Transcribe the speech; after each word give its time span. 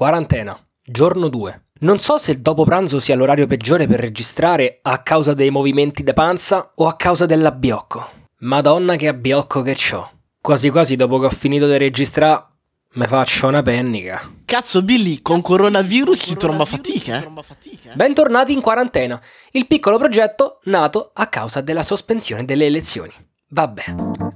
Quarantena, 0.00 0.58
giorno 0.82 1.28
2. 1.28 1.64
Non 1.80 1.98
so 1.98 2.16
se 2.16 2.30
il 2.30 2.40
dopo 2.40 2.64
pranzo 2.64 3.00
sia 3.00 3.14
l'orario 3.14 3.46
peggiore 3.46 3.86
per 3.86 4.00
registrare 4.00 4.78
a 4.80 5.02
causa 5.02 5.34
dei 5.34 5.50
movimenti 5.50 6.02
da 6.02 6.14
panza 6.14 6.72
o 6.76 6.86
a 6.86 6.96
causa 6.96 7.26
dell'abbiocco. 7.26 8.08
Madonna 8.38 8.96
che 8.96 9.08
abbiocco 9.08 9.60
che 9.60 9.74
c'ho. 9.74 10.10
Quasi 10.40 10.70
quasi 10.70 10.96
dopo 10.96 11.18
che 11.18 11.26
ho 11.26 11.30
finito 11.30 11.66
di 11.66 11.76
registrare 11.76 12.46
mi 12.94 13.06
faccio 13.06 13.48
una 13.48 13.60
pennica. 13.60 14.26
Cazzo 14.46 14.80
Billy, 14.80 15.20
con 15.20 15.42
coronavirus 15.42 16.24
si 16.24 16.34
tromba 16.36 16.64
fatica, 16.64 17.22
eh? 17.22 17.92
Bentornati 17.92 18.54
in 18.54 18.62
quarantena, 18.62 19.20
il 19.50 19.66
piccolo 19.66 19.98
progetto 19.98 20.60
nato 20.64 21.10
a 21.12 21.26
causa 21.26 21.60
della 21.60 21.82
sospensione 21.82 22.46
delle 22.46 22.64
elezioni. 22.64 23.12
Vabbè. 23.52 23.82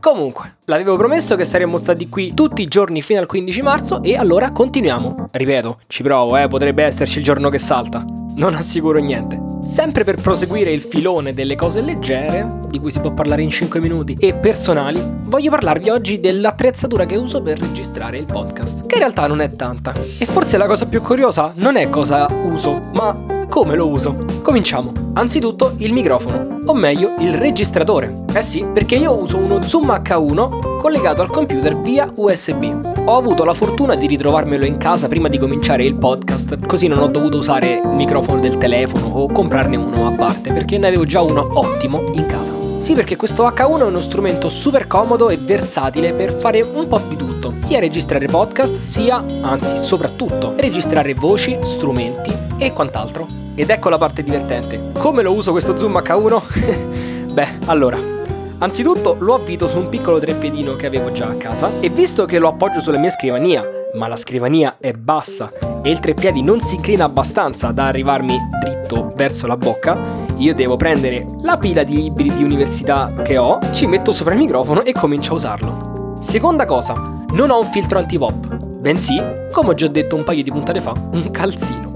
Comunque, 0.00 0.56
l'avevo 0.64 0.96
promesso 0.96 1.36
che 1.36 1.44
saremmo 1.44 1.76
stati 1.76 2.08
qui 2.08 2.34
tutti 2.34 2.62
i 2.62 2.66
giorni 2.66 3.00
fino 3.00 3.20
al 3.20 3.26
15 3.26 3.62
marzo 3.62 4.02
e 4.02 4.16
allora 4.16 4.50
continuiamo. 4.50 5.28
Ripeto, 5.30 5.78
ci 5.86 6.02
provo, 6.02 6.36
eh, 6.36 6.48
potrebbe 6.48 6.82
esserci 6.82 7.18
il 7.18 7.24
giorno 7.24 7.48
che 7.48 7.60
salta. 7.60 8.04
Non 8.34 8.54
assicuro 8.54 8.98
niente. 8.98 9.40
Sempre 9.64 10.02
per 10.02 10.20
proseguire 10.20 10.72
il 10.72 10.82
filone 10.82 11.32
delle 11.32 11.54
cose 11.54 11.80
leggere, 11.80 12.58
di 12.68 12.80
cui 12.80 12.90
si 12.90 12.98
può 12.98 13.12
parlare 13.12 13.42
in 13.42 13.50
5 13.50 13.78
minuti, 13.78 14.16
e 14.18 14.34
personali, 14.34 15.00
voglio 15.26 15.50
parlarvi 15.50 15.90
oggi 15.90 16.18
dell'attrezzatura 16.18 17.06
che 17.06 17.16
uso 17.16 17.40
per 17.40 17.60
registrare 17.60 18.18
il 18.18 18.26
podcast, 18.26 18.84
che 18.86 18.96
in 18.96 19.00
realtà 19.00 19.28
non 19.28 19.40
è 19.40 19.54
tanta. 19.54 19.94
E 20.18 20.26
forse 20.26 20.56
la 20.56 20.66
cosa 20.66 20.86
più 20.86 21.00
curiosa 21.00 21.52
non 21.54 21.76
è 21.76 21.88
cosa 21.88 22.26
uso, 22.30 22.80
ma 22.94 23.33
come 23.48 23.74
lo 23.74 23.88
uso? 23.88 24.24
Cominciamo. 24.42 24.92
Anzitutto 25.14 25.74
il 25.78 25.92
microfono, 25.92 26.60
o 26.66 26.74
meglio 26.74 27.14
il 27.18 27.34
registratore. 27.34 28.12
Eh 28.32 28.42
sì, 28.42 28.64
perché 28.72 28.96
io 28.96 29.18
uso 29.18 29.36
uno 29.36 29.62
Zoom 29.62 29.88
H1 29.90 30.78
collegato 30.78 31.22
al 31.22 31.30
computer 31.30 31.78
via 31.80 32.10
USB. 32.14 32.93
Ho 33.06 33.18
avuto 33.18 33.44
la 33.44 33.52
fortuna 33.52 33.96
di 33.96 34.06
ritrovarmelo 34.06 34.64
in 34.64 34.78
casa 34.78 35.08
prima 35.08 35.28
di 35.28 35.36
cominciare 35.36 35.84
il 35.84 35.98
podcast, 35.98 36.64
così 36.64 36.86
non 36.86 37.00
ho 37.00 37.06
dovuto 37.08 37.36
usare 37.36 37.82
il 37.84 37.90
microfono 37.90 38.40
del 38.40 38.56
telefono 38.56 39.08
o 39.08 39.30
comprarne 39.30 39.76
uno 39.76 40.06
a 40.06 40.12
parte, 40.12 40.54
perché 40.54 40.78
ne 40.78 40.86
avevo 40.86 41.04
già 41.04 41.20
uno 41.20 41.46
ottimo 41.52 42.10
in 42.14 42.24
casa. 42.24 42.54
Sì, 42.78 42.94
perché 42.94 43.16
questo 43.16 43.46
H1 43.46 43.80
è 43.80 43.84
uno 43.84 44.00
strumento 44.00 44.48
super 44.48 44.86
comodo 44.86 45.28
e 45.28 45.36
versatile 45.36 46.14
per 46.14 46.32
fare 46.32 46.62
un 46.62 46.88
po' 46.88 47.02
di 47.06 47.16
tutto, 47.16 47.56
sia 47.58 47.78
registrare 47.78 48.24
podcast, 48.24 48.74
sia, 48.74 49.22
anzi 49.42 49.76
soprattutto, 49.76 50.54
registrare 50.56 51.12
voci, 51.12 51.58
strumenti 51.62 52.32
e 52.56 52.72
quant'altro. 52.72 53.26
Ed 53.54 53.68
ecco 53.68 53.90
la 53.90 53.98
parte 53.98 54.22
divertente. 54.22 54.92
Come 54.94 55.22
lo 55.22 55.34
uso 55.34 55.50
questo 55.52 55.76
zoom 55.76 56.00
H1? 56.02 57.28
Beh, 57.34 57.48
allora, 57.66 58.13
anzitutto 58.58 59.16
lo 59.20 59.34
avvito 59.34 59.68
su 59.68 59.78
un 59.78 59.88
piccolo 59.88 60.18
treppiedino 60.18 60.76
che 60.76 60.86
avevo 60.86 61.12
già 61.12 61.26
a 61.26 61.34
casa 61.34 61.70
e 61.80 61.88
visto 61.88 62.24
che 62.24 62.38
lo 62.38 62.48
appoggio 62.48 62.80
sulla 62.80 62.98
mia 62.98 63.10
scrivania, 63.10 63.64
ma 63.94 64.08
la 64.08 64.16
scrivania 64.16 64.76
è 64.78 64.92
bassa 64.92 65.50
e 65.82 65.90
il 65.90 66.00
treppiedi 66.00 66.42
non 66.42 66.60
si 66.60 66.76
inclina 66.76 67.04
abbastanza 67.04 67.70
da 67.70 67.86
arrivarmi 67.86 68.38
dritto 68.60 69.12
verso 69.14 69.46
la 69.46 69.56
bocca, 69.56 70.00
io 70.36 70.54
devo 70.54 70.76
prendere 70.76 71.26
la 71.42 71.58
pila 71.58 71.82
di 71.82 71.96
libri 71.96 72.34
di 72.34 72.42
università 72.42 73.12
che 73.22 73.36
ho, 73.36 73.58
ci 73.72 73.86
metto 73.86 74.12
sopra 74.12 74.34
il 74.34 74.40
microfono 74.40 74.82
e 74.82 74.92
comincio 74.92 75.32
a 75.32 75.36
usarlo. 75.36 76.16
Seconda 76.20 76.64
cosa, 76.64 76.94
non 77.30 77.50
ho 77.50 77.60
un 77.60 77.66
filtro 77.66 77.98
anti-pop, 77.98 78.56
bensì, 78.56 79.22
come 79.52 79.70
ho 79.70 79.74
già 79.74 79.88
detto 79.88 80.16
un 80.16 80.24
paio 80.24 80.42
di 80.42 80.50
puntate 80.50 80.80
fa, 80.80 80.92
un 80.92 81.30
calzino 81.30 81.93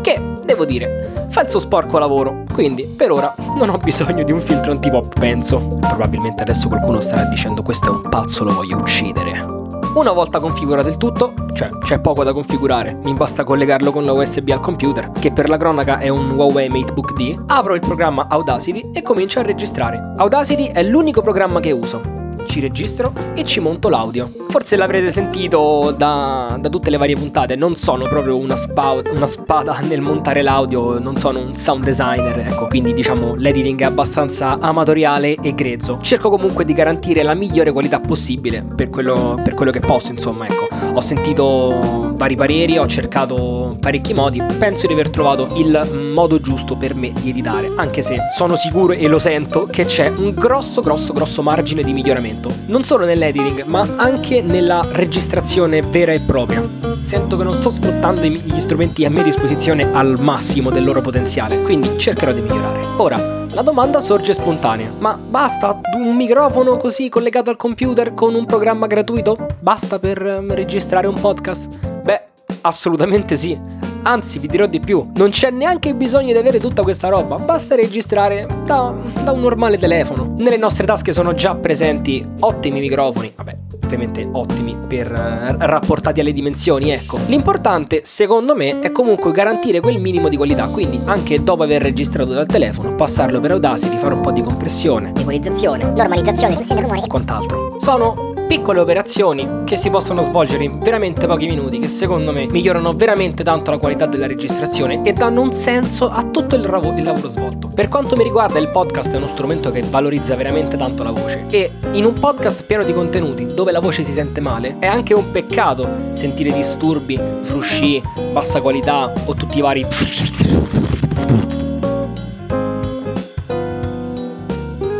che, 0.00 0.20
devo 0.44 0.64
dire, 0.64 1.26
fa 1.30 1.42
il 1.42 1.48
suo 1.48 1.58
sporco 1.58 1.98
lavoro, 1.98 2.44
quindi 2.52 2.84
per 2.84 3.10
ora 3.12 3.34
non 3.56 3.68
ho 3.68 3.78
bisogno 3.78 4.22
di 4.22 4.32
un 4.32 4.40
filtro 4.40 4.72
antipop, 4.72 5.18
penso. 5.18 5.78
Probabilmente 5.80 6.42
adesso 6.42 6.68
qualcuno 6.68 7.00
starà 7.00 7.24
dicendo 7.24 7.62
questo 7.62 7.88
è 7.88 7.90
un 7.90 8.08
pazzo, 8.08 8.44
lo 8.44 8.52
voglio 8.52 8.76
uccidere. 8.76 9.56
Una 9.94 10.12
volta 10.12 10.38
configurato 10.38 10.88
il 10.88 10.96
tutto, 10.96 11.32
cioè 11.54 11.68
c'è 11.78 11.98
poco 11.98 12.22
da 12.22 12.32
configurare, 12.32 12.98
mi 13.02 13.14
basta 13.14 13.42
collegarlo 13.42 13.90
con 13.90 14.04
la 14.04 14.12
USB 14.12 14.48
al 14.50 14.60
computer, 14.60 15.10
che 15.10 15.32
per 15.32 15.48
la 15.48 15.56
cronaca 15.56 15.98
è 15.98 16.08
un 16.08 16.30
Huawei 16.30 16.68
MateBook 16.68 17.14
D, 17.14 17.44
apro 17.46 17.74
il 17.74 17.80
programma 17.80 18.26
Audacity 18.28 18.90
e 18.92 19.02
comincio 19.02 19.40
a 19.40 19.42
registrare. 19.42 20.12
Audacity 20.16 20.66
è 20.66 20.82
l'unico 20.82 21.22
programma 21.22 21.58
che 21.58 21.72
uso, 21.72 22.00
ci 22.48 22.60
registro 22.60 23.12
e 23.34 23.44
ci 23.44 23.60
monto 23.60 23.88
l'audio. 23.88 24.30
Forse 24.48 24.76
l'avrete 24.76 25.12
sentito 25.12 25.94
da, 25.96 26.56
da 26.58 26.68
tutte 26.68 26.90
le 26.90 26.96
varie 26.96 27.14
puntate, 27.14 27.54
non 27.54 27.76
sono 27.76 28.06
proprio 28.08 28.36
una, 28.36 28.56
spa, 28.56 29.00
una, 29.12 29.26
spada 29.26 29.78
nel 29.86 30.00
montare 30.00 30.42
l'audio, 30.42 30.98
non 30.98 31.16
sono 31.16 31.40
un 31.40 31.54
sound 31.54 31.84
designer, 31.84 32.38
ecco, 32.40 32.66
quindi 32.66 32.92
diciamo 32.92 33.34
l'editing 33.36 33.80
è 33.80 33.84
abbastanza 33.84 34.58
amatoriale 34.58 35.36
e 35.40 35.54
grezzo. 35.54 35.98
Cerco 36.00 36.30
comunque 36.30 36.64
di 36.64 36.72
garantire 36.72 37.22
la 37.22 37.34
migliore 37.34 37.72
qualità 37.72 38.00
possibile 38.00 38.64
per 38.74 38.88
quello, 38.88 39.38
per 39.42 39.54
quello 39.54 39.70
che 39.70 39.80
posso, 39.80 40.10
insomma, 40.10 40.46
ecco. 40.46 40.77
Ho 40.92 41.00
sentito 41.00 42.12
vari 42.14 42.34
pareri, 42.34 42.78
ho 42.78 42.86
cercato 42.86 43.76
parecchi 43.80 44.14
modi, 44.14 44.42
penso 44.58 44.86
di 44.86 44.92
aver 44.92 45.10
trovato 45.10 45.48
il 45.56 46.10
modo 46.12 46.40
giusto 46.40 46.74
per 46.74 46.94
me 46.94 47.12
di 47.12 47.30
editare, 47.30 47.72
anche 47.76 48.02
se 48.02 48.16
sono 48.34 48.56
sicuro 48.56 48.92
e 48.92 49.06
lo 49.06 49.18
sento 49.18 49.66
che 49.66 49.84
c'è 49.84 50.12
un 50.16 50.34
grosso 50.34 50.80
grosso 50.80 51.12
grosso 51.12 51.42
margine 51.42 51.82
di 51.82 51.92
miglioramento 51.92 52.66
non 52.66 52.84
solo 52.84 53.04
nell'editing, 53.04 53.64
ma 53.64 53.86
anche 53.96 54.42
nella 54.42 54.86
registrazione 54.92 55.82
vera 55.82 56.12
e 56.12 56.20
propria. 56.20 56.66
Sento 57.00 57.36
che 57.36 57.44
non 57.44 57.54
sto 57.54 57.70
sfruttando 57.70 58.22
gli 58.22 58.60
strumenti 58.60 59.04
a 59.04 59.10
mia 59.10 59.22
disposizione 59.22 59.92
al 59.92 60.20
massimo 60.20 60.70
del 60.70 60.84
loro 60.84 61.00
potenziale, 61.00 61.62
quindi 61.62 61.96
cercherò 61.98 62.32
di 62.32 62.42
migliorare. 62.42 62.80
Ora, 62.96 63.37
la 63.52 63.62
domanda 63.62 64.00
sorge 64.00 64.34
spontanea, 64.34 64.90
ma 64.98 65.16
basta 65.16 65.80
un 65.96 66.14
microfono 66.14 66.76
così 66.76 67.08
collegato 67.08 67.50
al 67.50 67.56
computer 67.56 68.12
con 68.12 68.34
un 68.34 68.44
programma 68.46 68.86
gratuito? 68.86 69.36
Basta 69.60 69.98
per 69.98 70.22
um, 70.22 70.52
registrare 70.54 71.06
un 71.06 71.18
podcast? 71.18 71.68
Beh, 72.02 72.22
assolutamente 72.62 73.36
sì. 73.36 73.58
Anzi, 74.02 74.38
vi 74.38 74.46
dirò 74.46 74.66
di 74.66 74.80
più, 74.80 75.04
non 75.16 75.30
c'è 75.30 75.50
neanche 75.50 75.94
bisogno 75.94 76.32
di 76.32 76.38
avere 76.38 76.60
tutta 76.60 76.82
questa 76.82 77.08
roba, 77.08 77.36
basta 77.36 77.74
registrare 77.74 78.46
da, 78.64 78.94
da 79.24 79.32
un 79.32 79.40
normale 79.40 79.76
telefono. 79.76 80.34
Nelle 80.36 80.56
nostre 80.56 80.86
tasche 80.86 81.12
sono 81.12 81.34
già 81.34 81.54
presenti 81.54 82.26
ottimi 82.40 82.80
microfoni, 82.80 83.32
vabbè, 83.34 83.58
ovviamente 83.88 84.28
ottimi 84.30 84.76
per 84.86 85.10
uh, 85.10 85.56
rapportati 85.58 86.20
alle 86.20 86.32
dimensioni, 86.32 86.90
ecco. 86.90 87.18
L'importante, 87.26 88.02
secondo 88.04 88.54
me, 88.54 88.80
è 88.80 88.92
comunque 88.92 89.32
garantire 89.32 89.80
quel 89.80 89.98
minimo 89.98 90.28
di 90.28 90.36
qualità, 90.36 90.68
quindi 90.68 91.00
anche 91.06 91.42
dopo 91.42 91.62
aver 91.62 91.82
registrato 91.82 92.32
dal 92.32 92.46
telefono, 92.46 92.94
passarlo 92.94 93.40
per 93.40 93.52
Audacity, 93.52 93.96
fare 93.96 94.14
un 94.14 94.20
po' 94.20 94.30
di 94.30 94.42
compressione, 94.42 95.12
equalizzazione, 95.16 95.84
normalizzazione, 95.92 96.56
e 96.58 97.06
quant'altro. 97.06 97.78
Sono 97.80 98.27
piccole 98.48 98.80
operazioni 98.80 99.46
che 99.64 99.76
si 99.76 99.90
possono 99.90 100.22
svolgere 100.22 100.64
in 100.64 100.78
veramente 100.78 101.26
pochi 101.26 101.46
minuti 101.46 101.78
che 101.78 101.88
secondo 101.88 102.32
me 102.32 102.46
migliorano 102.46 102.94
veramente 102.94 103.44
tanto 103.44 103.70
la 103.70 103.76
qualità 103.76 104.06
della 104.06 104.26
registrazione 104.26 105.02
e 105.04 105.12
danno 105.12 105.42
un 105.42 105.52
senso 105.52 106.10
a 106.10 106.24
tutto 106.24 106.56
il, 106.56 106.64
ravo- 106.64 106.94
il 106.96 107.04
lavoro 107.04 107.28
svolto. 107.28 107.68
Per 107.68 107.88
quanto 107.88 108.16
mi 108.16 108.22
riguarda 108.22 108.58
il 108.58 108.70
podcast 108.70 109.12
è 109.12 109.18
uno 109.18 109.26
strumento 109.26 109.70
che 109.70 109.82
valorizza 109.82 110.34
veramente 110.34 110.78
tanto 110.78 111.02
la 111.02 111.10
voce 111.10 111.44
e 111.50 111.72
in 111.92 112.06
un 112.06 112.14
podcast 112.14 112.64
pieno 112.64 112.84
di 112.84 112.94
contenuti 112.94 113.46
dove 113.46 113.70
la 113.70 113.80
voce 113.80 114.02
si 114.02 114.12
sente 114.12 114.40
male 114.40 114.76
è 114.78 114.86
anche 114.86 115.12
un 115.12 115.30
peccato 115.30 115.86
sentire 116.14 116.50
disturbi, 116.50 117.20
frusci, 117.42 118.02
bassa 118.32 118.62
qualità 118.62 119.12
o 119.26 119.34
tutti 119.34 119.58
i 119.58 119.60
vari 119.60 119.86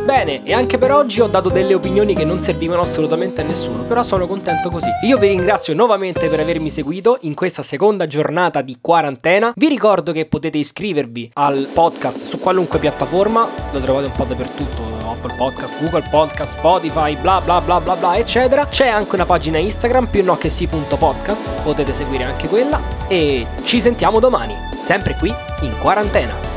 Bene, 0.09 0.43
e 0.43 0.55
anche 0.55 0.79
per 0.79 0.91
oggi 0.91 1.21
ho 1.21 1.27
dato 1.27 1.51
delle 1.51 1.75
opinioni 1.75 2.15
che 2.15 2.25
non 2.25 2.41
servivano 2.41 2.81
assolutamente 2.81 3.43
a 3.43 3.45
nessuno, 3.45 3.83
però 3.83 4.03
sono 4.03 4.27
contento 4.27 4.71
così. 4.71 4.89
Io 5.03 5.19
vi 5.19 5.29
ringrazio 5.29 5.75
nuovamente 5.75 6.29
per 6.29 6.41
avermi 6.41 6.71
seguito 6.71 7.19
in 7.23 7.35
questa 7.35 7.63
seconda 7.63 8.07
giornata 8.07 8.63
di 8.63 8.79
quarantena. 8.81 9.53
Vi 9.55 9.69
ricordo 9.69 10.13
che 10.13 10.25
potete 10.25 10.57
iscrivervi 10.57 11.33
al 11.35 11.69
podcast 11.75 12.27
su 12.27 12.41
qualunque 12.41 12.79
piattaforma, 12.79 13.47
lo 13.71 13.81
trovate 13.81 14.07
un 14.07 14.13
po' 14.13 14.25
dappertutto, 14.25 14.81
Apple 15.11 15.35
Podcast, 15.37 15.79
Google 15.83 16.09
Podcast, 16.11 16.57
Spotify, 16.57 17.15
bla 17.21 17.43
bla 17.43 17.61
bla 17.61 17.79
bla 17.79 17.95
bla, 17.95 18.17
eccetera. 18.17 18.67
C'è 18.67 18.89
anche 18.89 19.15
una 19.15 19.27
pagina 19.27 19.59
Instagram, 19.59 20.07
più 20.07 20.25
no 20.25 20.39
che 20.39 20.49
sì.podcast, 20.49 21.61
potete 21.61 21.93
seguire 21.93 22.25
anche 22.25 22.49
quella. 22.49 22.81
E 23.09 23.47
ci 23.63 23.79
sentiamo 23.79 24.21
domani, 24.21 24.55
sempre 24.73 25.15
qui 25.19 25.31
in 25.61 25.79
quarantena. 25.79 26.48